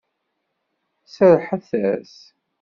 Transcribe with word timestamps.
Serrḥet-as. 1.13 2.13